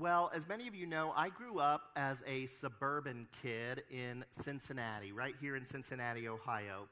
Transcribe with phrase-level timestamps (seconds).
[0.00, 5.12] Well, as many of you know, I grew up as a suburban kid in Cincinnati,
[5.12, 6.88] right here in Cincinnati, Ohio.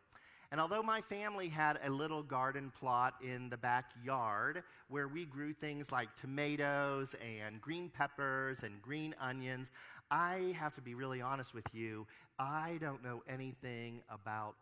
[0.53, 5.55] And although my family had a little garden plot in the backyard where we grew
[5.55, 9.71] things like tomatoes and green peppers and green onions,
[10.11, 12.07] I have to be really honest with you.
[12.39, 14.55] I don't know anything about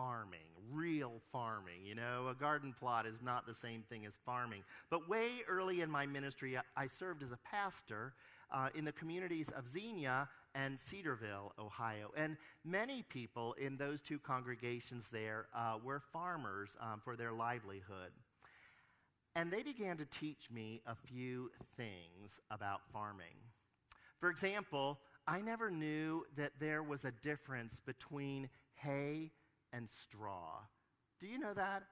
[0.00, 0.40] farming,
[0.72, 1.84] real farming.
[1.84, 4.62] You know, a garden plot is not the same thing as farming.
[4.88, 8.14] But way early in my ministry, I served as a pastor
[8.50, 12.12] uh, in the communities of Xenia and Cedarville, Ohio.
[12.16, 18.12] And many people in those two congregations there uh, were farmers um, for their livelihood.
[19.36, 23.36] And they began to teach me a few things about farming.
[24.18, 29.30] For example, I never knew that there was a difference between hay
[29.72, 30.60] and straw.
[31.20, 31.82] Do you know that?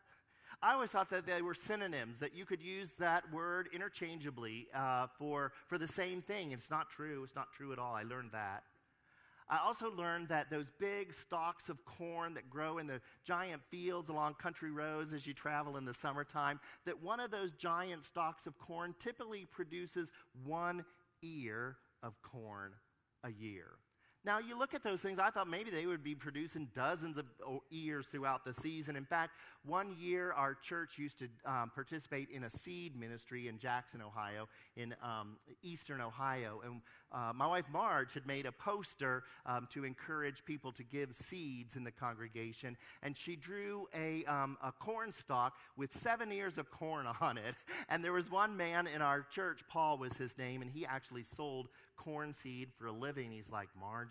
[0.62, 5.06] I always thought that they were synonyms, that you could use that word interchangeably uh,
[5.18, 6.52] for, for the same thing.
[6.52, 7.23] It's not true.
[7.24, 7.95] It's not true at all.
[7.95, 8.64] I learned that.
[9.51, 14.10] I also learned that those big stalks of corn that grow in the giant fields
[14.10, 18.46] along country roads as you travel in the summertime, that one of those giant stalks
[18.46, 20.10] of corn typically produces
[20.45, 20.84] one
[21.23, 22.73] ear of corn
[23.24, 23.68] a year.
[24.24, 27.27] Now, you look at those things, I thought maybe they would be producing dozens of
[27.71, 28.97] ears throughout the season.
[28.97, 29.33] In fact,
[29.69, 34.49] one year our church used to um, participate in a seed ministry in Jackson, Ohio,
[34.77, 36.63] in um, eastern Ohio.
[36.65, 36.80] And
[37.13, 41.77] uh, my wife Marge had made a poster um, to encourage people to give seeds
[41.77, 42.77] in the congregation.
[43.02, 47.55] And she drew a, um, a corn stalk with seven ears of corn on it.
[47.89, 51.24] And there was one man in our church, Paul was his name, and he actually
[51.24, 53.30] sold corn seed for a living.
[53.30, 54.09] He's like, Marge,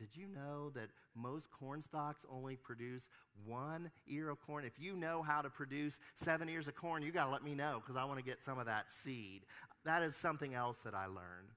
[0.00, 3.02] did you know that most corn stalks only produce
[3.44, 4.64] one ear of corn?
[4.64, 7.54] If you know how to produce seven ears of corn, you got to let me
[7.54, 9.42] know because I want to get some of that seed.
[9.84, 11.52] That is something else that I learned.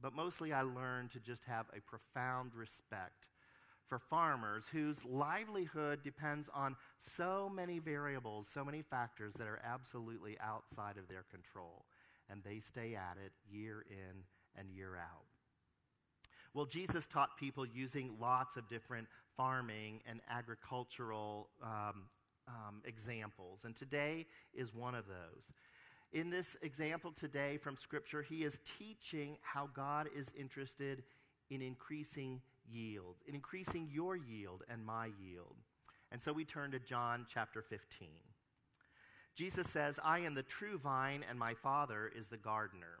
[0.00, 3.26] But mostly, I learned to just have a profound respect
[3.86, 10.38] for farmers whose livelihood depends on so many variables, so many factors that are absolutely
[10.42, 11.84] outside of their control.
[12.30, 14.24] And they stay at it year in
[14.58, 15.35] and year out.
[16.56, 22.04] Well, Jesus taught people using lots of different farming and agricultural um,
[22.48, 24.24] um, examples, and today
[24.54, 25.44] is one of those.
[26.14, 31.02] In this example today from Scripture, he is teaching how God is interested
[31.50, 35.56] in increasing yield, in increasing your yield and my yield.
[36.10, 38.08] And so we turn to John chapter 15.
[39.34, 43.00] Jesus says, I am the true vine, and my Father is the gardener.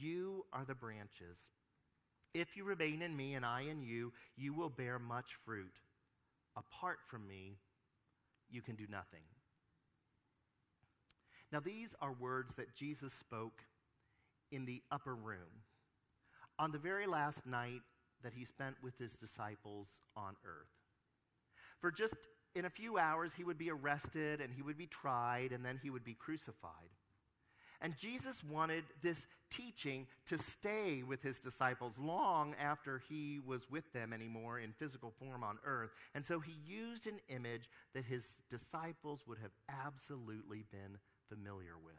[0.00, 1.38] you are the branches.
[2.34, 5.72] If you remain in me and I in you, you will bear much fruit.
[6.56, 7.58] Apart from me,
[8.50, 9.22] you can do nothing.
[11.52, 13.62] Now, these are words that Jesus spoke
[14.52, 15.64] in the upper room
[16.58, 17.80] on the very last night
[18.22, 20.68] that he spent with his disciples on earth.
[21.80, 22.14] For just
[22.54, 25.80] in a few hours, he would be arrested and he would be tried and then
[25.82, 26.90] he would be crucified.
[27.82, 33.90] And Jesus wanted this teaching to stay with his disciples long after he was with
[33.92, 35.90] them anymore in physical form on earth.
[36.14, 40.98] And so he used an image that his disciples would have absolutely been
[41.28, 41.94] familiar with.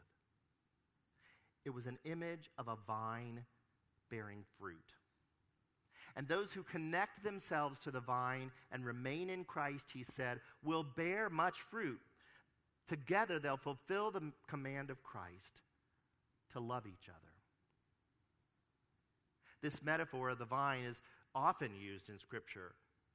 [1.64, 3.44] It was an image of a vine
[4.10, 4.78] bearing fruit.
[6.14, 10.84] And those who connect themselves to the vine and remain in Christ, he said, will
[10.84, 12.00] bear much fruit.
[12.88, 15.62] Together they'll fulfill the command of Christ
[16.52, 17.32] to love each other.
[19.62, 21.00] This metaphor of the vine is
[21.34, 22.74] often used in Scripture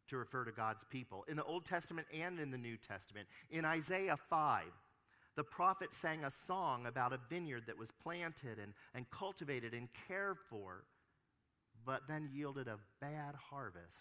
[0.10, 3.28] to refer to God's people, in the Old Testament and in the New Testament.
[3.52, 4.64] In Isaiah 5,
[5.36, 9.90] the prophet sang a song about a vineyard that was planted and, and cultivated and
[10.08, 10.86] cared for,
[11.86, 14.00] but then yielded a bad harvest.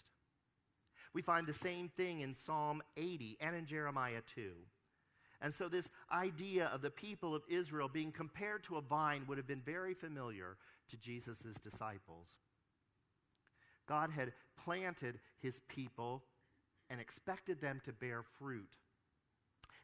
[1.13, 4.51] We find the same thing in Psalm 80 and in Jeremiah 2.
[5.41, 9.37] And so, this idea of the people of Israel being compared to a vine would
[9.37, 10.57] have been very familiar
[10.89, 12.27] to Jesus' disciples.
[13.87, 16.23] God had planted his people
[16.89, 18.67] and expected them to bear fruit.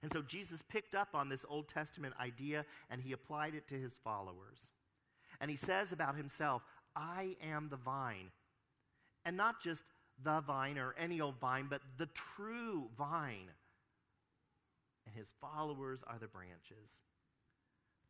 [0.01, 3.75] And so, Jesus picked up on this Old Testament idea and he applied it to
[3.75, 4.57] his followers.
[5.39, 6.63] And he says about himself,
[6.95, 8.31] I am the vine.
[9.25, 9.83] And not just
[10.23, 13.49] the vine or any old vine, but the true vine.
[15.13, 16.97] And his followers are the branches.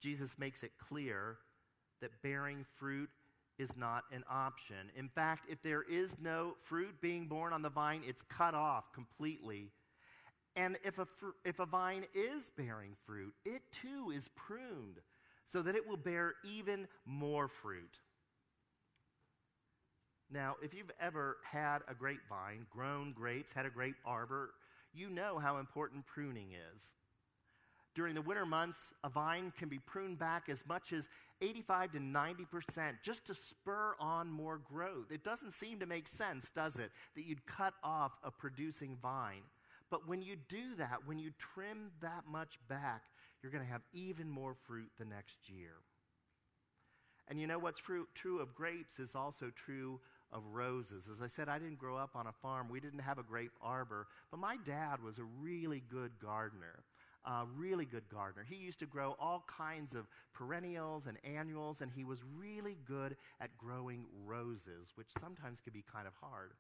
[0.02, 1.38] Jesus makes it clear
[2.02, 3.10] that bearing fruit
[3.58, 4.90] is not an option.
[4.98, 8.92] In fact, if there is no fruit being borne on the vine, it's cut off
[8.94, 9.72] completely.
[10.56, 15.00] And if a, fr- if a vine is bearing fruit, it too is pruned
[15.52, 18.00] so that it will bear even more fruit.
[20.32, 24.50] Now, if you've ever had a grapevine, grown grapes, had a grape arbor,
[24.94, 26.84] you know how important pruning is.
[27.96, 31.08] During the winter months, a vine can be pruned back as much as
[31.42, 35.12] 85 to 90 percent just to spur on more growth.
[35.12, 39.44] It doesn't seem to make sense, does it, that you'd cut off a producing vine.
[39.92, 43.04] But when you do that, when you trim that much back,
[43.42, 45.74] you're going to have even more fruit the next year.
[47.28, 50.00] And you know what's true, true of grapes is also true
[50.34, 51.08] of roses.
[51.10, 52.68] As I said, I didn't grow up on a farm.
[52.70, 56.84] We didn't have a grape arbor, but my dad was a really good gardener.
[57.26, 58.46] A really good gardener.
[58.50, 63.16] He used to grow all kinds of perennials and annuals, and he was really good
[63.40, 66.52] at growing roses, which sometimes could be kind of hard.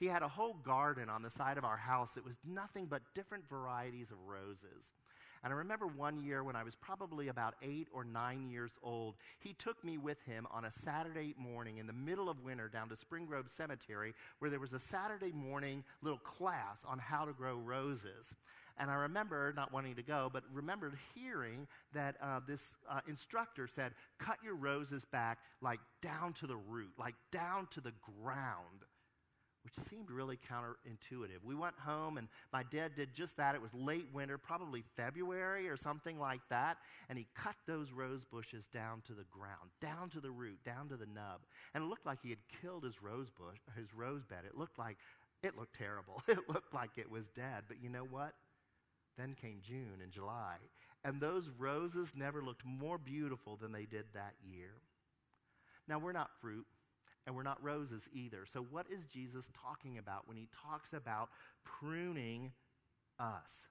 [0.00, 3.02] He had a whole garden on the side of our house that was nothing but
[3.14, 4.92] different varieties of roses.
[5.42, 9.14] And I remember one year when I was probably about eight or nine years old,
[9.38, 12.90] he took me with him on a Saturday morning in the middle of winter down
[12.90, 17.32] to Spring Grove Cemetery, where there was a Saturday morning little class on how to
[17.32, 18.34] grow roses.
[18.76, 23.66] And I remember not wanting to go, but remembered hearing that uh, this uh, instructor
[23.66, 28.84] said, cut your roses back like down to the root, like down to the ground
[29.62, 31.44] which seemed really counterintuitive.
[31.44, 33.54] We went home, and my dad did just that.
[33.54, 36.78] It was late winter, probably February or something like that,
[37.08, 40.88] and he cut those rose bushes down to the ground, down to the root, down
[40.88, 41.40] to the nub.
[41.74, 44.40] And it looked like he had killed his rose bush, his rose bed.
[44.46, 44.96] It looked like
[45.42, 46.22] it looked terrible.
[46.28, 47.64] It looked like it was dead.
[47.66, 48.34] But you know what?
[49.18, 50.56] Then came June and July,
[51.04, 54.76] and those roses never looked more beautiful than they did that year.
[55.88, 56.66] Now, we're not fruit
[57.30, 58.44] and we're not roses either.
[58.52, 61.28] So, what is Jesus talking about when he talks about
[61.64, 62.50] pruning
[63.20, 63.68] us?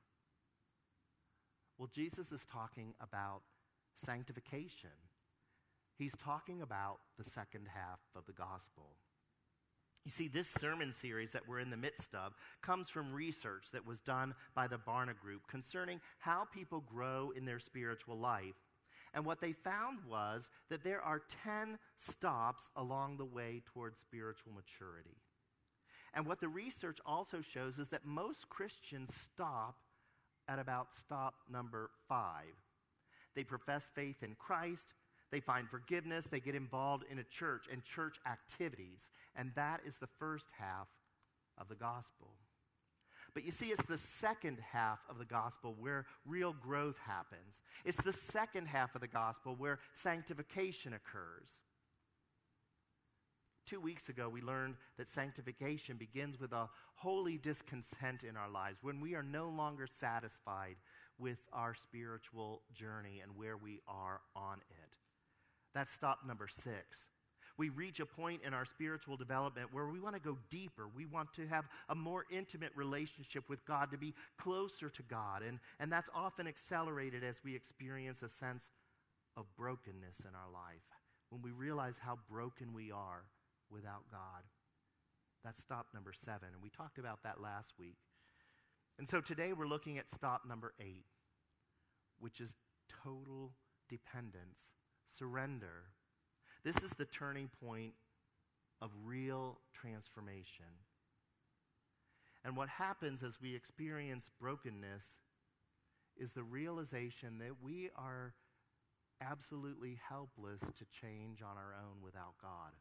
[1.78, 3.42] Well, Jesus is talking about
[3.98, 4.96] sanctification.
[5.98, 8.96] He's talking about the second half of the gospel.
[10.06, 13.86] You see, this sermon series that we're in the midst of comes from research that
[13.86, 18.56] was done by the Barna Group concerning how people grow in their spiritual life
[19.14, 24.52] and what they found was that there are 10 stops along the way towards spiritual
[24.54, 25.18] maturity.
[26.14, 29.78] And what the research also shows is that most Christians stop
[30.48, 32.56] at about stop number five.
[33.36, 34.86] They profess faith in Christ,
[35.32, 39.98] they find forgiveness, they get involved in a church and church activities, and that is
[39.98, 40.88] the first half
[41.58, 42.34] of the gospel.
[43.40, 47.62] But you see, it's the second half of the gospel where real growth happens.
[47.86, 51.48] It's the second half of the gospel where sanctification occurs.
[53.66, 58.80] Two weeks ago, we learned that sanctification begins with a holy discontent in our lives
[58.82, 60.76] when we are no longer satisfied
[61.18, 64.98] with our spiritual journey and where we are on it.
[65.74, 67.08] That's stop number six
[67.60, 70.88] we reach a point in our spiritual development where we want to go deeper.
[70.96, 75.44] We want to have a more intimate relationship with God, to be closer to God.
[75.44, 78.72] And, and that's often accelerated as we experience a sense
[79.36, 80.88] of brokenness in our life,
[81.30, 83.26] when we realize how broken we are
[83.70, 84.44] without God.
[85.44, 86.50] That's stop number seven.
[86.54, 87.98] And we talked about that last week.
[88.98, 91.06] And so today we're looking at stop number eight,
[92.20, 92.56] which is
[93.04, 93.52] total
[93.90, 94.72] dependence,
[95.18, 95.92] surrender.
[96.64, 97.94] This is the turning point
[98.82, 100.66] of real transformation.
[102.44, 105.06] And what happens as we experience brokenness
[106.18, 108.34] is the realization that we are
[109.22, 112.72] absolutely helpless to change on our own without God.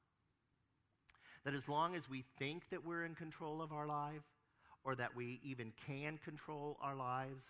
[1.44, 4.22] That as long as we think that we're in control of our life,
[4.84, 7.44] or that we even can control our lives,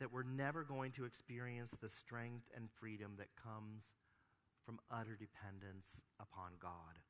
[0.00, 3.82] that we're never going to experience the strength and freedom that comes
[4.68, 5.86] from utter dependence
[6.20, 7.00] upon God.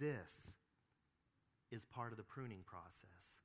[0.00, 0.54] This
[1.70, 3.36] is part of the pruning process.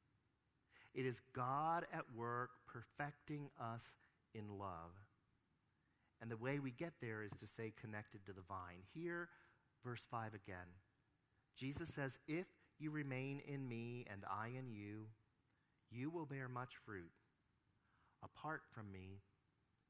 [0.95, 3.83] It is God at work perfecting us
[4.33, 4.95] in love.
[6.21, 8.79] And the way we get there is to stay connected to the vine.
[8.93, 9.27] Here,
[9.83, 10.71] verse 5 again.
[11.59, 12.47] Jesus says, If
[12.79, 15.07] you remain in me and I in you,
[15.91, 17.11] you will bear much fruit.
[18.23, 19.19] Apart from me,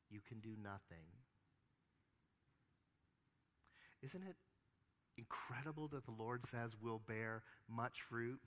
[0.10, 1.06] you can do nothing.
[4.04, 4.36] Isn't it
[5.18, 8.40] incredible that the Lord says we'll bear much fruit?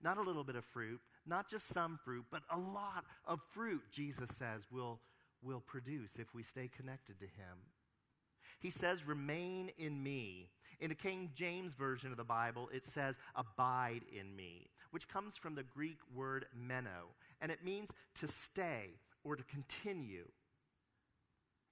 [0.00, 3.82] Not a little bit of fruit, not just some fruit, but a lot of fruit,
[3.92, 5.00] Jesus says, will
[5.42, 7.58] will produce if we stay connected to Him.
[8.60, 10.50] He says, Remain in me.
[10.80, 15.36] In the King James Version of the Bible, it says, Abide in me, which comes
[15.36, 18.90] from the Greek word meno, and it means to stay
[19.24, 20.28] or to continue.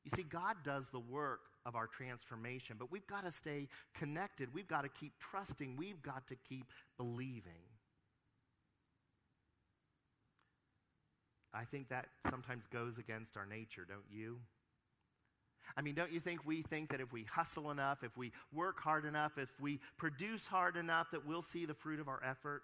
[0.07, 4.55] You see, God does the work of our transformation, but we've got to stay connected.
[4.55, 5.77] We've got to keep trusting.
[5.77, 7.67] We've got to keep believing.
[11.53, 14.37] I think that sometimes goes against our nature, don't you?
[15.77, 18.79] I mean, don't you think we think that if we hustle enough, if we work
[18.79, 22.63] hard enough, if we produce hard enough, that we'll see the fruit of our effort?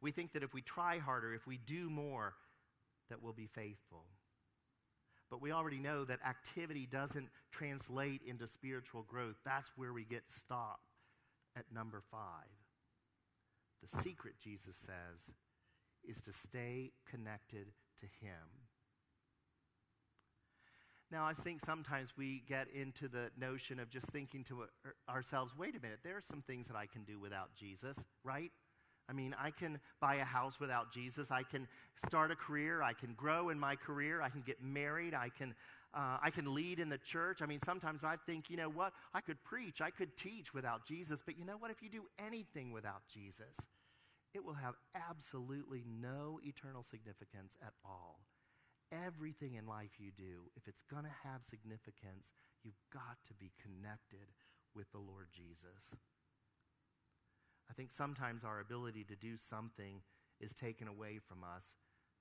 [0.00, 2.32] We think that if we try harder, if we do more,
[3.10, 4.04] that we'll be faithful.
[5.30, 9.36] But we already know that activity doesn't translate into spiritual growth.
[9.44, 10.82] That's where we get stopped
[11.56, 12.46] at number five.
[13.82, 15.34] The secret, Jesus says,
[16.04, 17.66] is to stay connected
[18.00, 18.66] to Him.
[21.10, 24.64] Now, I think sometimes we get into the notion of just thinking to
[25.08, 28.50] ourselves, wait a minute, there are some things that I can do without Jesus, right?
[29.08, 31.30] I mean, I can buy a house without Jesus.
[31.30, 31.68] I can
[32.06, 32.82] start a career.
[32.82, 34.20] I can grow in my career.
[34.20, 35.14] I can get married.
[35.14, 35.54] I can,
[35.94, 37.40] uh, I can lead in the church.
[37.40, 38.92] I mean, sometimes I think, you know what?
[39.14, 39.80] I could preach.
[39.80, 41.20] I could teach without Jesus.
[41.24, 41.70] But you know what?
[41.70, 43.54] If you do anything without Jesus,
[44.34, 48.20] it will have absolutely no eternal significance at all.
[48.92, 53.52] Everything in life you do, if it's going to have significance, you've got to be
[53.62, 54.34] connected
[54.74, 55.94] with the Lord Jesus.
[57.70, 60.02] I think sometimes our ability to do something
[60.40, 61.76] is taken away from us.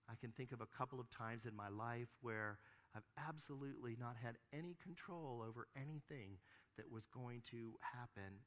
[0.10, 2.60] I can think of a couple of times in my life where
[2.96, 6.38] I've absolutely not had any control over anything
[6.78, 8.46] that was going to happen.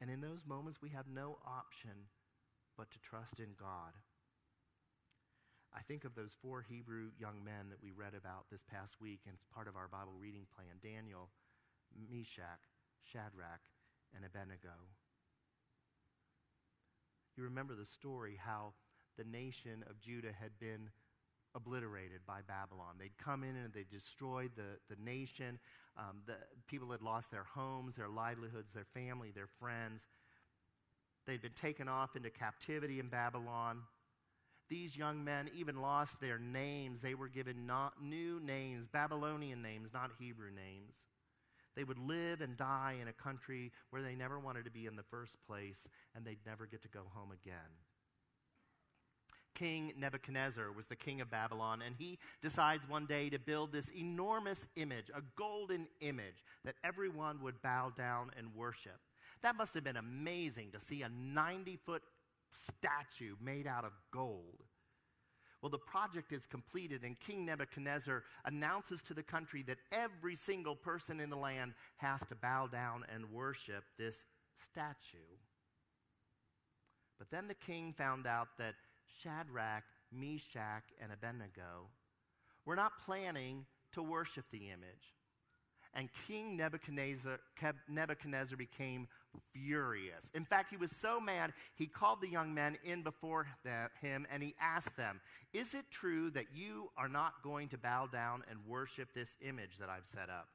[0.00, 2.10] And in those moments, we have no option
[2.76, 3.96] but to trust in God.
[5.74, 9.20] I think of those four Hebrew young men that we read about this past week,
[9.26, 11.28] and it's part of our Bible reading plan Daniel,
[11.92, 12.64] Meshach,
[13.04, 13.64] Shadrach,
[14.14, 14.88] and Abednego.
[17.36, 18.72] You remember the story how
[19.18, 20.90] the nation of Judah had been
[21.54, 22.96] obliterated by Babylon.
[22.98, 25.58] They'd come in and they destroyed the, the nation.
[25.96, 26.34] Um, the
[26.66, 30.02] people had lost their homes, their livelihoods, their family, their friends.
[31.26, 33.82] They'd been taken off into captivity in Babylon.
[34.68, 37.00] These young men even lost their names.
[37.00, 40.94] They were given not new names, Babylonian names, not Hebrew names.
[41.76, 44.96] They would live and die in a country where they never wanted to be in
[44.96, 47.54] the first place, and they'd never get to go home again.
[49.54, 53.90] King Nebuchadnezzar was the king of Babylon, and he decides one day to build this
[53.90, 59.00] enormous image, a golden image that everyone would bow down and worship.
[59.42, 62.02] That must have been amazing to see a 90 foot
[62.68, 64.62] statue made out of gold.
[65.66, 70.76] Well, the project is completed, and King Nebuchadnezzar announces to the country that every single
[70.76, 74.26] person in the land has to bow down and worship this
[74.70, 75.34] statue.
[77.18, 78.74] But then the king found out that
[79.20, 79.82] Shadrach,
[80.12, 81.90] Meshach, and Abednego
[82.64, 85.15] were not planning to worship the image.
[85.96, 87.38] And King Nebuchadnezzar,
[87.88, 89.08] Nebuchadnezzar became
[89.54, 90.30] furious.
[90.34, 93.46] In fact, he was so mad, he called the young men in before
[94.02, 95.20] him and he asked them,
[95.54, 99.78] Is it true that you are not going to bow down and worship this image
[99.80, 100.48] that I've set up?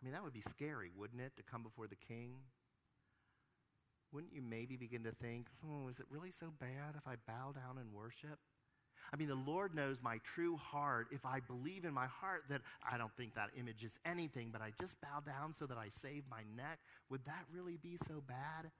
[0.00, 2.34] I mean, that would be scary, wouldn't it, to come before the king?
[4.12, 7.52] Wouldn't you maybe begin to think, oh, is it really so bad if I bow
[7.52, 8.38] down and worship?
[9.12, 11.08] I mean, the Lord knows my true heart.
[11.10, 14.62] If I believe in my heart that I don't think that image is anything, but
[14.62, 16.78] I just bow down so that I save my neck,
[17.10, 18.70] would that really be so bad?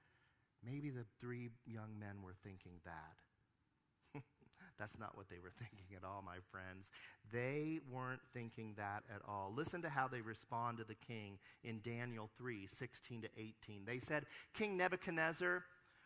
[0.64, 4.22] Maybe the three young men were thinking that.
[4.78, 6.90] That's not what they were thinking at all, my friends.
[7.32, 9.52] They weren't thinking that at all.
[9.54, 13.84] Listen to how they respond to the king in Daniel 3 16 to 18.
[13.84, 14.24] They said,
[14.54, 15.64] King Nebuchadnezzar,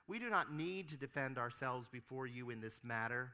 [0.08, 3.30] we do not need to defend ourselves before you in this matter.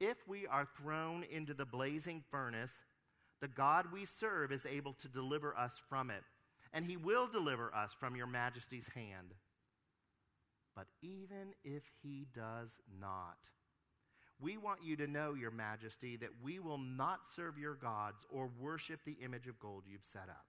[0.00, 2.72] If we are thrown into the blazing furnace,
[3.40, 6.24] the God we serve is able to deliver us from it,
[6.72, 9.34] and he will deliver us from your majesty's hand.
[10.74, 12.70] But even if he does
[13.00, 13.36] not,
[14.40, 18.50] we want you to know, your majesty, that we will not serve your gods or
[18.58, 20.46] worship the image of gold you've set up.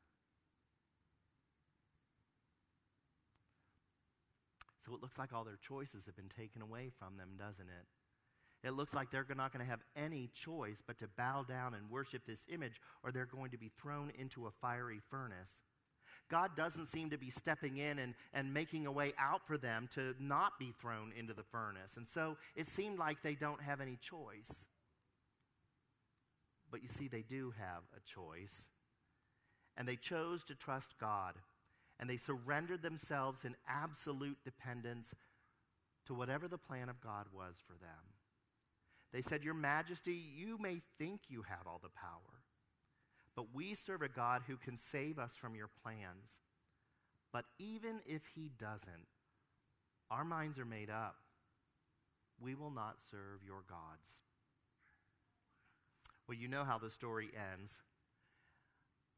[4.85, 7.87] So it looks like all their choices have been taken away from them, doesn't it?
[8.65, 11.91] It looks like they're not going to have any choice but to bow down and
[11.91, 15.51] worship this image, or they're going to be thrown into a fiery furnace.
[16.31, 19.87] God doesn't seem to be stepping in and, and making a way out for them
[19.93, 21.91] to not be thrown into the furnace.
[21.95, 24.65] And so it seemed like they don't have any choice.
[26.71, 28.65] But you see, they do have a choice.
[29.77, 31.35] And they chose to trust God.
[31.99, 35.13] And they surrendered themselves in absolute dependence
[36.07, 38.14] to whatever the plan of God was for them.
[39.13, 42.41] They said, Your Majesty, you may think you have all the power,
[43.35, 46.41] but we serve a God who can save us from your plans.
[47.31, 49.07] But even if he doesn't,
[50.09, 51.15] our minds are made up.
[52.39, 54.21] We will not serve your gods.
[56.27, 57.79] Well, you know how the story ends.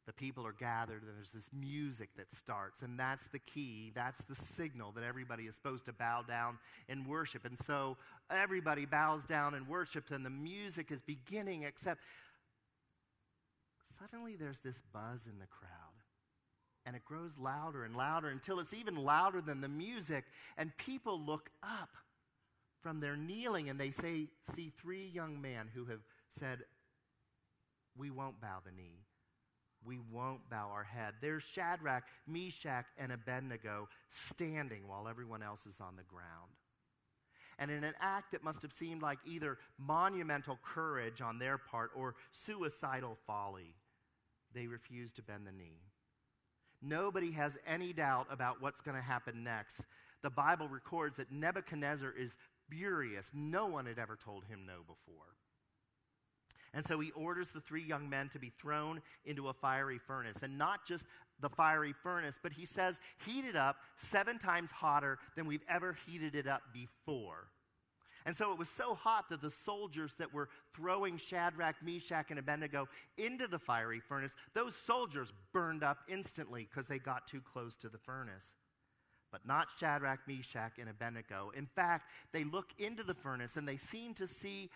[0.07, 3.91] The people are gathered, and there's this music that starts, and that's the key.
[3.93, 7.43] That's the signal that everybody is supposed to bow down and worship.
[7.43, 7.97] And so
[8.31, 11.99] everybody bows down and worships, and the music is beginning, except
[13.99, 15.71] suddenly there's this buzz in the crowd.
[16.85, 20.23] And it grows louder and louder until it's even louder than the music.
[20.57, 21.89] And people look up
[22.81, 25.99] from their kneeling and they say, see three young men who have
[26.29, 26.59] said,
[27.97, 29.06] We won't bow the knee.
[29.87, 31.13] We won't bow our head.
[31.21, 36.51] There's Shadrach, Meshach, and Abednego standing while everyone else is on the ground.
[37.57, 41.91] And in an act that must have seemed like either monumental courage on their part
[41.95, 43.75] or suicidal folly,
[44.53, 45.79] they refuse to bend the knee.
[46.81, 49.85] Nobody has any doubt about what's going to happen next.
[50.21, 52.37] The Bible records that Nebuchadnezzar is
[52.69, 53.31] furious.
[53.33, 55.37] No one had ever told him no before.
[56.73, 60.37] And so he orders the three young men to be thrown into a fiery furnace.
[60.43, 61.05] And not just
[61.39, 65.97] the fiery furnace, but he says heat it up seven times hotter than we've ever
[66.07, 67.47] heated it up before.
[68.25, 72.37] And so it was so hot that the soldiers that were throwing Shadrach, Meshach, and
[72.37, 77.73] Abednego into the fiery furnace, those soldiers burned up instantly because they got too close
[77.77, 78.43] to the furnace.
[79.31, 81.51] But not Shadrach, Meshach, and Abednego.
[81.55, 84.69] In fact, they look into the furnace and they seem to see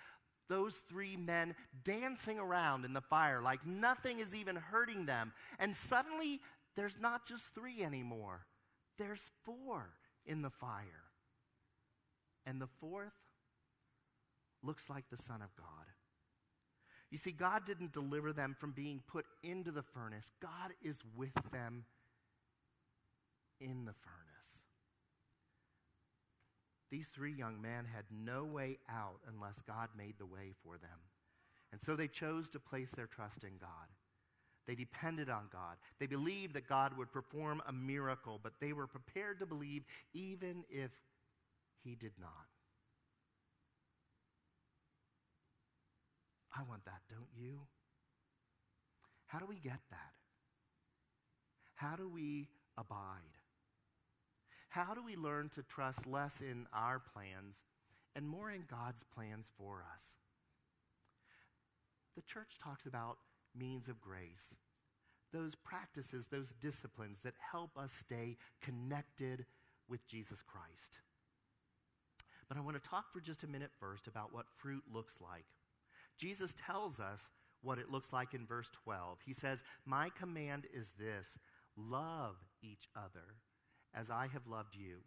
[0.52, 5.32] those three men dancing around in the fire like nothing is even hurting them.
[5.58, 6.42] And suddenly,
[6.76, 8.46] there's not just three anymore,
[9.00, 9.92] there's four
[10.26, 11.06] in the fire.
[12.46, 13.14] And the fourth
[14.62, 15.86] looks like the Son of God.
[17.10, 21.34] You see, God didn't deliver them from being put into the furnace, God is with
[21.52, 21.86] them
[23.62, 24.21] in the furnace.
[26.92, 31.00] These three young men had no way out unless God made the way for them.
[31.72, 33.88] And so they chose to place their trust in God.
[34.68, 35.78] They depended on God.
[36.00, 40.66] They believed that God would perform a miracle, but they were prepared to believe even
[40.70, 40.92] if
[41.84, 42.30] He did not.
[46.56, 47.60] I want that, don't you?
[49.28, 50.12] How do we get that?
[51.76, 53.41] How do we abide?
[54.72, 57.58] How do we learn to trust less in our plans
[58.16, 60.16] and more in God's plans for us?
[62.16, 63.18] The church talks about
[63.54, 64.56] means of grace,
[65.34, 69.46] those practices, those disciplines that help us stay connected
[69.90, 71.00] with Jesus Christ.
[72.48, 75.48] But I want to talk for just a minute first about what fruit looks like.
[76.18, 77.24] Jesus tells us
[77.62, 79.18] what it looks like in verse 12.
[79.26, 81.38] He says, My command is this
[81.76, 83.36] love each other
[83.96, 84.98] as I have loved you.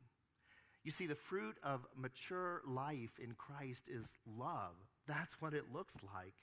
[0.83, 4.75] You see, the fruit of mature life in Christ is love.
[5.09, 6.35] That's what it looks like.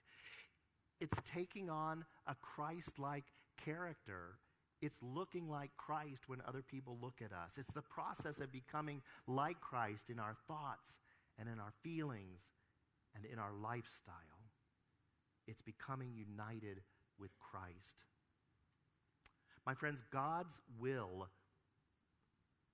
[1.00, 3.26] It's taking on a Christ like
[3.64, 4.38] character.
[4.82, 7.52] It's looking like Christ when other people look at us.
[7.58, 10.90] It's the process of becoming like Christ in our thoughts
[11.38, 12.42] and in our feelings
[13.16, 14.16] and in our lifestyle.
[15.48, 16.82] It's becoming united
[17.20, 18.06] with Christ.
[19.66, 21.28] My friends, God's will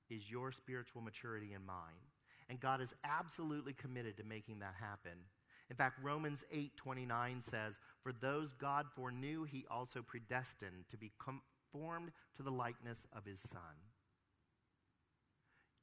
[0.10, 2.12] is your spiritual maturity and mine.
[2.50, 5.26] And God is absolutely committed to making that happen.
[5.70, 12.14] In fact, Romans 8:29 says, "For those God foreknew, he also predestined to be conformed
[12.36, 13.92] to the likeness of his son."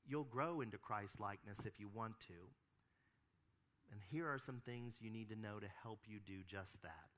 [0.07, 2.55] You'll grow into Christ likeness if you want to.
[3.91, 7.11] And here are some things you need to know to help you do just that.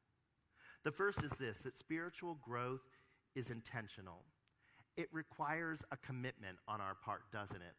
[0.83, 2.87] The first is this that spiritual growth
[3.35, 4.25] is intentional.
[4.97, 7.75] It requires a commitment on our part, doesn't it?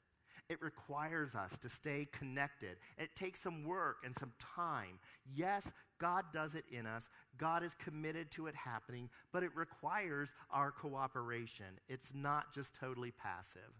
[0.49, 2.77] It requires us to stay connected.
[2.97, 4.99] It takes some work and some time.
[5.35, 7.09] Yes, God does it in us.
[7.37, 11.65] God is committed to it happening, but it requires our cooperation.
[11.89, 13.73] It's not just totally passive.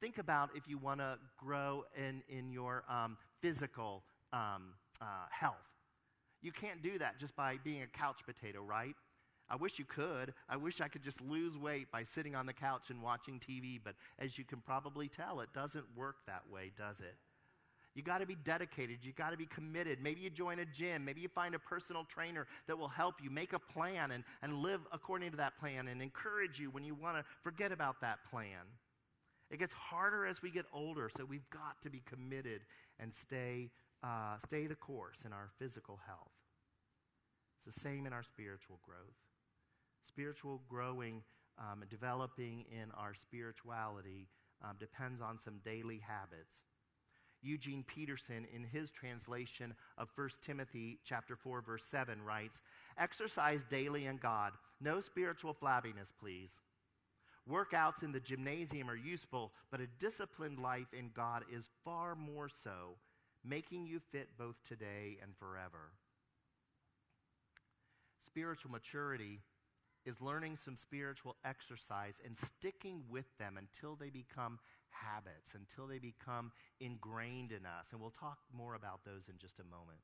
[0.00, 5.56] Think about if you want to grow in, in your um, physical um, uh, health.
[6.42, 8.94] You can't do that just by being a couch potato, right?
[9.48, 10.34] I wish you could.
[10.48, 13.78] I wish I could just lose weight by sitting on the couch and watching TV,
[13.82, 17.16] but as you can probably tell, it doesn't work that way, does it?
[17.96, 18.98] You got to be dedicated.
[19.02, 20.02] You got to be committed.
[20.02, 21.04] Maybe you join a gym.
[21.06, 24.58] Maybe you find a personal trainer that will help you make a plan and, and
[24.58, 28.18] live according to that plan and encourage you when you want to forget about that
[28.30, 28.66] plan.
[29.50, 32.62] It gets harder as we get older, so we've got to be committed
[33.00, 33.70] and stay,
[34.02, 36.32] uh, stay the course in our physical health.
[37.56, 39.25] It's the same in our spiritual growth.
[40.08, 41.22] Spiritual growing,
[41.58, 44.28] um, developing in our spirituality
[44.62, 46.62] um, depends on some daily habits.
[47.42, 52.62] Eugene Peterson, in his translation of 1 Timothy chapter 4, verse 7, writes,
[52.98, 54.52] Exercise daily in God.
[54.80, 56.60] No spiritual flabbiness, please.
[57.48, 62.48] Workouts in the gymnasium are useful, but a disciplined life in God is far more
[62.48, 62.96] so,
[63.44, 65.92] making you fit both today and forever.
[68.26, 69.40] Spiritual maturity
[70.06, 74.58] is learning some spiritual exercise and sticking with them until they become
[75.02, 77.92] habits until they become ingrained in us.
[77.92, 80.00] And we'll talk more about those in just a moment.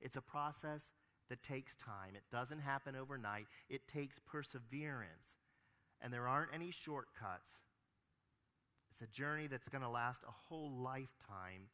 [0.00, 0.82] It's a process
[1.28, 5.38] that takes time, it doesn't happen overnight, it takes perseverance.
[6.00, 7.50] And there aren't any shortcuts.
[8.90, 11.68] It's a journey that's going to last a whole lifetime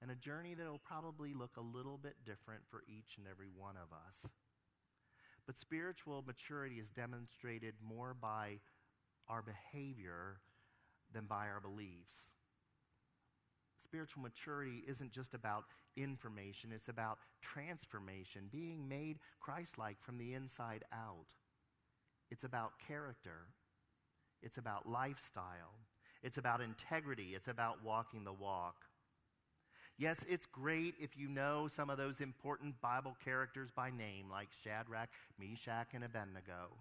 [0.00, 3.48] and a journey that will probably look a little bit different for each and every
[3.48, 4.30] one of us.
[5.46, 8.60] But spiritual maturity is demonstrated more by
[9.28, 10.40] our behavior
[11.12, 12.16] than by our beliefs.
[13.82, 15.64] Spiritual maturity isn't just about
[15.96, 21.26] information, it's about transformation, being made Christ like from the inside out.
[22.30, 23.48] It's about character,
[24.42, 25.78] it's about lifestyle,
[26.22, 28.76] it's about integrity, it's about walking the walk.
[29.96, 34.48] Yes, it's great if you know some of those important Bible characters by name, like
[34.64, 36.76] Shadrach, Meshach, and Abednego.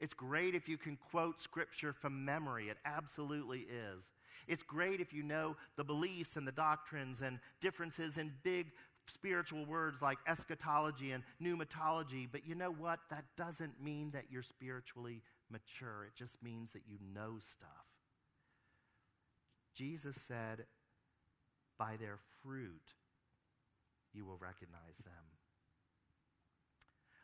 [0.00, 2.68] It's great if you can quote scripture from memory.
[2.68, 4.04] It absolutely is.
[4.48, 8.72] It's great if you know the beliefs and the doctrines and differences in big
[9.06, 12.26] spiritual words like eschatology and pneumatology.
[12.30, 13.00] But you know what?
[13.10, 17.68] That doesn't mean that you're spiritually mature, it just means that you know stuff.
[19.76, 20.64] Jesus said,
[21.82, 22.94] By their fruit,
[24.14, 25.24] you will recognize them.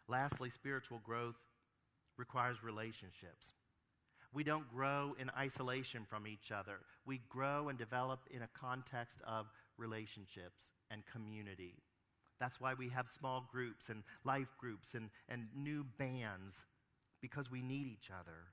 [0.09, 1.37] Lastly, spiritual growth
[2.17, 3.55] requires relationships.
[4.35, 6.81] We don't grow in isolation from each other.
[7.07, 11.77] We grow and develop in a context of relationships and community.
[12.41, 16.65] That's why we have small groups and life groups and, and new bands,
[17.23, 18.51] because we need each other.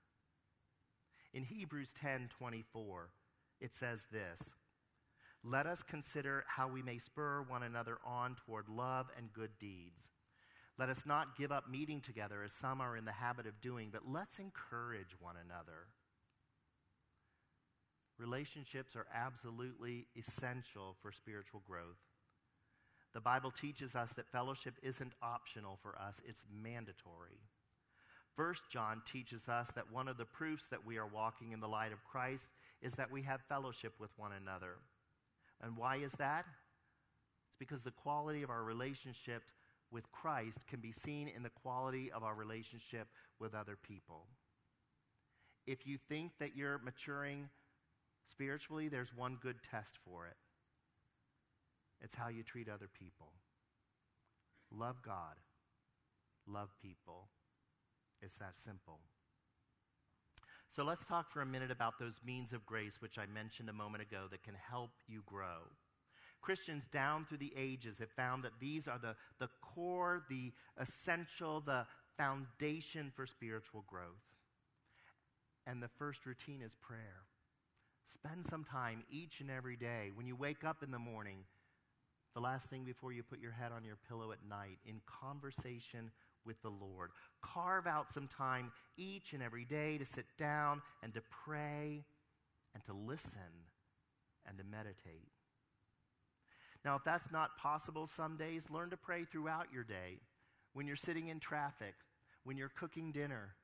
[1.33, 3.09] In Hebrews 10 24,
[3.59, 4.53] it says this
[5.47, 10.05] Let us consider how we may spur one another on toward love and good deeds
[10.77, 13.89] let us not give up meeting together as some are in the habit of doing,
[13.91, 15.87] but let's encourage one another.
[18.17, 21.99] Relationships are absolutely essential for spiritual growth.
[23.13, 27.39] The Bible teaches us that fellowship isn't optional for us, it's mandatory.
[28.35, 31.69] First John teaches us that one of the proofs that we are walking in the
[31.69, 32.47] light of Christ
[32.81, 34.75] is that we have fellowship with one another.
[35.61, 36.45] And why is that?
[37.47, 39.43] It's because the quality of our relationship
[39.91, 43.07] with Christ can be seen in the quality of our relationship
[43.39, 44.27] with other people.
[45.65, 47.49] If you think that you're maturing
[48.29, 50.35] spiritually, there's one good test for it
[52.01, 53.31] it's how you treat other people.
[54.71, 55.35] Love God,
[56.47, 57.29] love people.
[58.21, 58.99] It's that simple.
[60.75, 63.73] So let's talk for a minute about those means of grace, which I mentioned a
[63.73, 65.71] moment ago, that can help you grow.
[66.41, 71.61] Christians down through the ages have found that these are the, the core, the essential,
[71.61, 71.85] the
[72.17, 74.19] foundation for spiritual growth.
[75.65, 77.23] And the first routine is prayer.
[78.13, 81.37] Spend some time each and every day when you wake up in the morning,
[82.33, 86.11] the last thing before you put your head on your pillow at night, in conversation
[86.45, 87.11] with the Lord.
[87.41, 92.05] Carve out some time each and every day to sit down and to pray
[92.73, 93.65] and to listen
[94.47, 95.31] and to meditate.
[96.83, 100.19] Now, if that's not possible some days, learn to pray throughout your day.
[100.73, 101.95] When you're sitting in traffic,
[102.43, 103.55] when you're cooking dinner,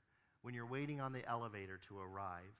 [0.41, 2.55] when you're waiting on the elevator to arrive.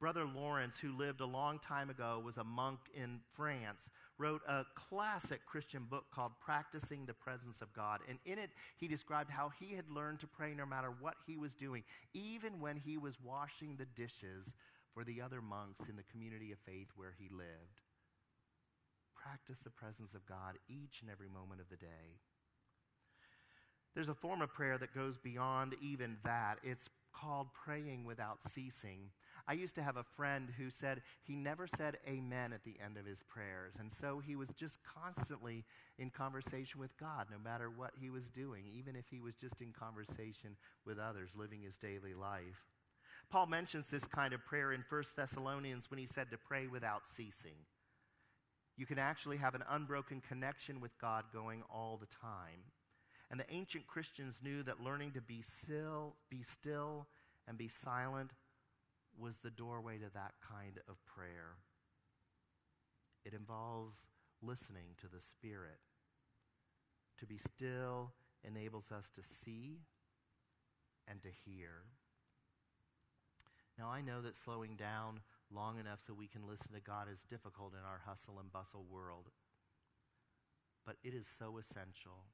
[0.00, 4.64] Brother Lawrence, who lived a long time ago, was a monk in France, wrote a
[4.76, 8.00] classic Christian book called Practicing the Presence of God.
[8.08, 11.36] And in it, he described how he had learned to pray no matter what he
[11.36, 11.82] was doing,
[12.14, 14.54] even when he was washing the dishes
[14.94, 17.82] for the other monks in the community of faith where he lived.
[19.28, 22.16] practice the presence of God each and every moment of the day.
[23.94, 26.58] There's a form of prayer that goes beyond even that.
[26.62, 29.10] It's called praying without ceasing.
[29.48, 32.98] I used to have a friend who said he never said amen at the end
[32.98, 33.72] of his prayers.
[33.78, 35.64] And so he was just constantly
[35.98, 39.62] in conversation with God, no matter what he was doing, even if he was just
[39.62, 42.68] in conversation with others, living his daily life.
[43.30, 47.02] Paul mentions this kind of prayer in 1 Thessalonians when he said to pray without
[47.16, 47.64] ceasing.
[48.76, 52.68] You can actually have an unbroken connection with God going all the time.
[53.30, 57.06] And the ancient Christians knew that learning to be still, be still
[57.46, 58.30] and be silent
[59.18, 61.58] was the doorway to that kind of prayer.
[63.24, 63.96] It involves
[64.42, 65.80] listening to the Spirit.
[67.18, 68.12] To be still
[68.44, 69.80] enables us to see
[71.08, 71.90] and to hear.
[73.78, 75.20] Now, I know that slowing down
[75.52, 78.84] long enough so we can listen to God is difficult in our hustle and bustle
[78.88, 79.30] world,
[80.84, 82.26] but it is so essential.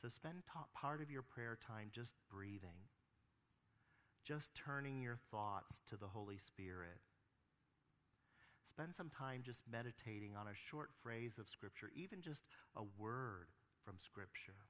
[0.00, 0.42] So, spend
[0.74, 2.88] part of your prayer time just breathing
[4.24, 7.00] just turning your thoughts to the Holy Spirit.
[8.68, 12.42] Spend some time just meditating on a short phrase of Scripture, even just
[12.74, 13.48] a word
[13.84, 14.66] from Scripture.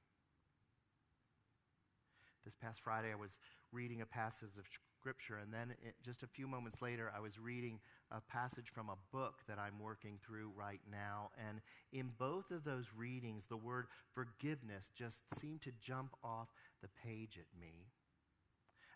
[2.44, 3.38] This past Friday, I was
[3.72, 4.66] reading a passage of
[5.00, 7.78] Scripture, and then it, just a few moments later, I was reading
[8.10, 11.30] a passage from a book that I'm working through right now.
[11.48, 11.60] And
[11.92, 16.48] in both of those readings, the word forgiveness just seemed to jump off
[16.82, 17.93] the page at me.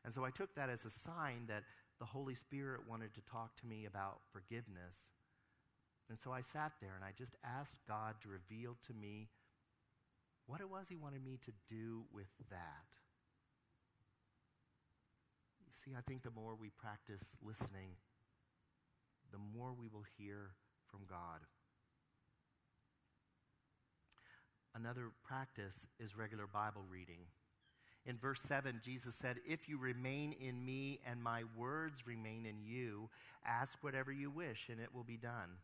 [0.04, 1.64] And so I took that as a sign that
[1.98, 5.10] the Holy Spirit wanted to talk to me about forgiveness.
[6.08, 9.28] And so I sat there and I just asked God to reveal to me
[10.46, 12.88] what it was He wanted me to do with that.
[15.66, 17.98] You see, I think the more we practice listening,
[19.30, 20.54] the more we will hear
[20.90, 21.44] from God.
[24.74, 27.26] Another practice is regular Bible reading.
[28.06, 32.62] In verse 7, Jesus said, If you remain in me and my words remain in
[32.64, 33.10] you,
[33.44, 35.58] ask whatever you wish and it will be done.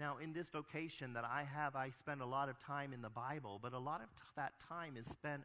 [0.00, 3.10] Now, in this vocation that I have, I spend a lot of time in the
[3.10, 5.42] Bible, but a lot of t- that time is spent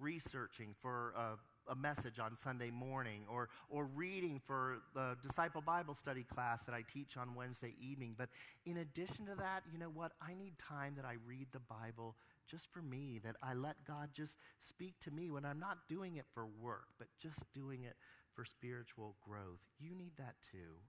[0.00, 5.94] researching for a, a, message on Sunday morning or, or reading for the disciple Bible
[5.94, 8.14] study class that I teach on Wednesday evening.
[8.16, 8.30] But
[8.64, 10.12] in addition to that, you know what?
[10.22, 12.14] I need time that I read the Bible
[12.48, 16.16] just for me, that I let God just speak to me when I'm not doing
[16.16, 17.96] it for work, but just doing it
[18.34, 19.60] for spiritual growth.
[19.78, 20.80] You need that too.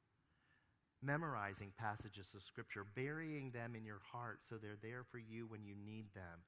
[1.01, 5.63] Memorizing passages of Scripture, burying them in your heart so they're there for you when
[5.63, 6.43] you need them,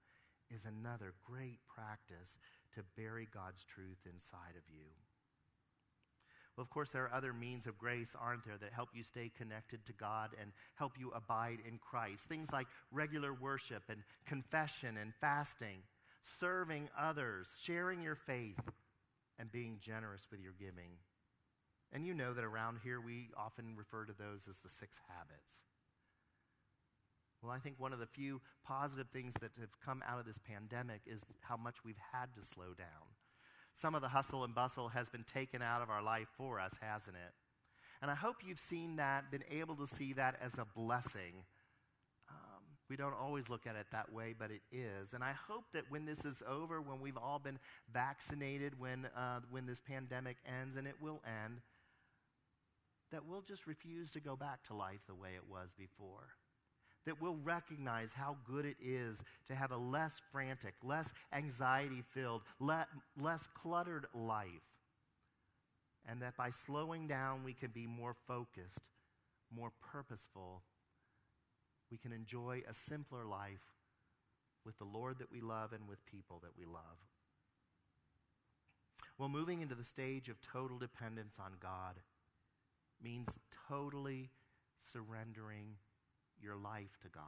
[0.49, 2.37] is another great practice
[2.75, 4.91] to bury God's truth inside of you.
[6.61, 9.31] Well, of course, there are other means of grace, aren't there, that help you stay
[9.35, 12.25] connected to God and help you abide in Christ.
[12.29, 15.81] Things like regular worship and confession and fasting,
[16.39, 18.61] serving others, sharing your faith,
[19.39, 21.01] and being generous with your giving.
[21.91, 25.57] And you know that around here we often refer to those as the six habits.
[27.41, 30.37] Well, I think one of the few positive things that have come out of this
[30.47, 33.17] pandemic is how much we've had to slow down.
[33.75, 36.73] Some of the hustle and bustle has been taken out of our life for us,
[36.81, 37.33] hasn't it?
[38.01, 41.45] And I hope you've seen that, been able to see that as a blessing.
[42.29, 45.13] Um, we don't always look at it that way, but it is.
[45.13, 47.59] And I hope that when this is over, when we've all been
[47.93, 51.61] vaccinated, when, uh, when this pandemic ends, and it will end,
[53.11, 56.29] that we'll just refuse to go back to life the way it was before
[57.05, 62.41] that we'll recognize how good it is to have a less frantic, less anxiety filled,
[62.59, 62.87] le-
[63.19, 64.47] less cluttered life.
[66.07, 68.79] And that by slowing down, we can be more focused,
[69.55, 70.63] more purposeful.
[71.91, 73.59] We can enjoy a simpler life
[74.65, 76.97] with the Lord that we love and with people that we love.
[79.17, 81.99] Well, moving into the stage of total dependence on God
[83.03, 84.29] means totally
[84.91, 85.75] surrendering
[86.43, 87.23] your life to God.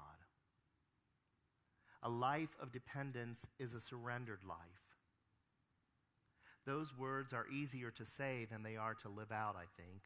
[2.02, 4.58] A life of dependence is a surrendered life.
[6.66, 10.04] Those words are easier to say than they are to live out, I think.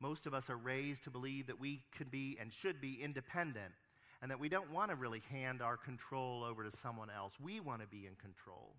[0.00, 3.72] Most of us are raised to believe that we can be and should be independent
[4.20, 7.34] and that we don't want to really hand our control over to someone else.
[7.40, 8.76] We want to be in control.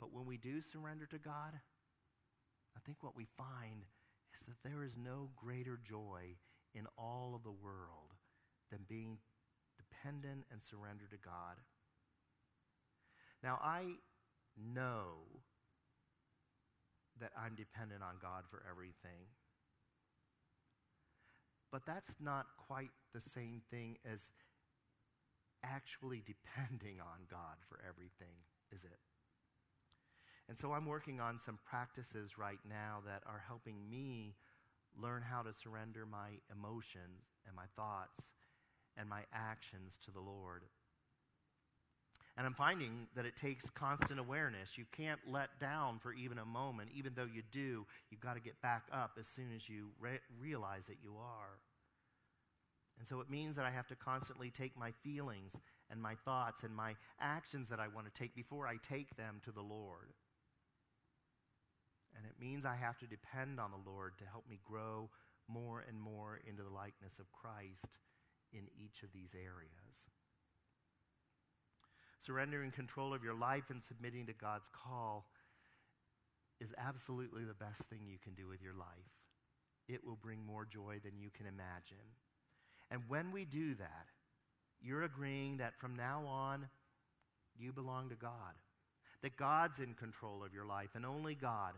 [0.00, 1.52] But when we do surrender to God,
[2.76, 3.84] I think what we find
[4.34, 6.36] is that there is no greater joy
[6.74, 8.14] in all of the world
[8.70, 9.18] than being
[9.76, 11.56] dependent and surrendered to God.
[13.42, 13.98] Now, I
[14.56, 15.42] know
[17.20, 19.26] that I'm dependent on God for everything.
[21.70, 24.30] But that's not quite the same thing as
[25.62, 28.98] actually depending on God for everything, is it?
[30.48, 34.36] And so I'm working on some practices right now that are helping me
[35.00, 38.20] learn how to surrender my emotions and my thoughts
[38.96, 40.64] and my actions to the Lord.
[42.36, 44.78] And I'm finding that it takes constant awareness.
[44.78, 46.90] You can't let down for even a moment.
[46.94, 50.20] Even though you do, you've got to get back up as soon as you re-
[50.40, 51.58] realize that you are.
[52.98, 55.52] And so it means that I have to constantly take my feelings
[55.90, 59.40] and my thoughts and my actions that I want to take before I take them
[59.44, 60.12] to the Lord.
[62.18, 65.08] And it means I have to depend on the Lord to help me grow
[65.46, 67.86] more and more into the likeness of Christ
[68.52, 70.10] in each of these areas.
[72.18, 75.30] Surrendering control of your life and submitting to God's call
[76.60, 79.14] is absolutely the best thing you can do with your life.
[79.88, 82.04] It will bring more joy than you can imagine.
[82.90, 84.06] And when we do that,
[84.80, 86.68] you're agreeing that from now on,
[87.56, 88.54] you belong to God.
[89.22, 91.74] That God's in control of your life and only God.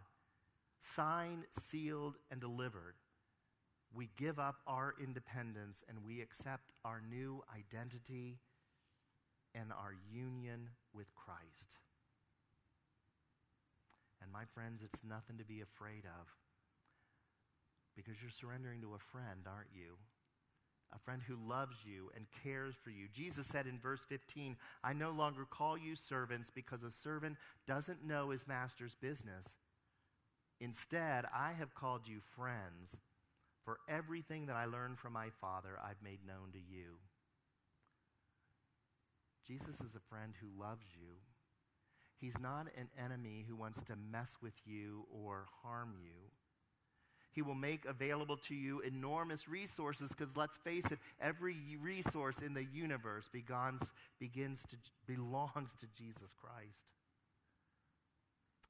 [0.80, 2.94] Signed, sealed, and delivered.
[3.94, 8.38] We give up our independence and we accept our new identity
[9.54, 11.76] and our union with Christ.
[14.22, 16.28] And my friends, it's nothing to be afraid of
[17.96, 19.96] because you're surrendering to a friend, aren't you?
[20.94, 23.06] a friend who loves you and cares for you.
[23.12, 28.04] Jesus said in verse 15, I no longer call you servants because a servant doesn't
[28.04, 29.56] know his master's business.
[30.60, 32.98] Instead, I have called you friends,
[33.64, 36.98] for everything that I learned from my Father I've made known to you.
[39.46, 41.16] Jesus is a friend who loves you.
[42.20, 46.30] He's not an enemy who wants to mess with you or harm you.
[47.32, 52.54] He will make available to you enormous resources because let's face it, every resource in
[52.54, 56.82] the universe begins, begins to, belongs to Jesus Christ.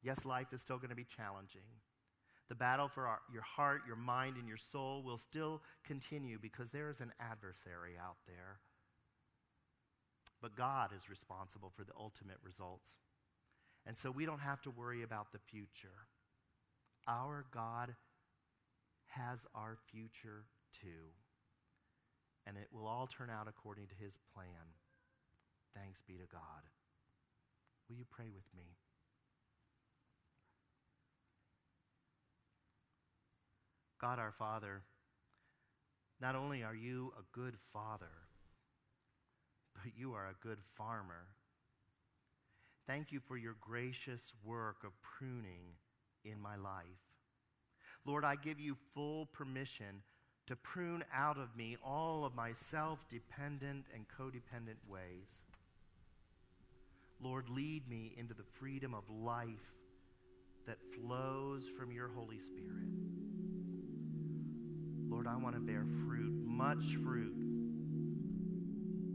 [0.02, 1.68] Yes, life is still going to be challenging.
[2.48, 6.70] The battle for our, your heart, your mind, and your soul will still continue because
[6.70, 8.58] there is an adversary out there.
[10.42, 12.88] But God is responsible for the ultimate results.
[13.86, 16.08] And so we don't have to worry about the future.
[17.06, 17.94] Our God
[19.06, 20.44] has our future
[20.80, 21.14] too.
[22.46, 24.74] And it will all turn out according to his plan.
[25.74, 26.66] Thanks be to God.
[27.88, 28.76] Will you pray with me?
[34.00, 34.82] God our Father,
[36.20, 38.06] not only are you a good father,
[39.74, 41.26] but you are a good farmer.
[42.86, 45.76] Thank you for your gracious work of pruning
[46.24, 46.84] in my life.
[48.06, 50.02] Lord, I give you full permission
[50.46, 55.28] to prune out of me all of my self dependent and codependent ways.
[57.22, 59.74] Lord, lead me into the freedom of life
[60.66, 63.29] that flows from your Holy Spirit.
[65.10, 67.34] Lord, I want to bear fruit, much fruit,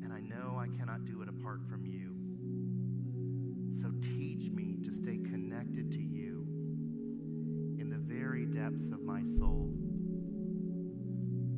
[0.04, 2.12] and I know I cannot do it apart from you.
[3.82, 6.46] So teach me to stay connected to you
[7.80, 9.74] in the very depths of my soul.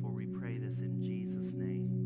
[0.00, 1.97] For we pray this in Jesus' name.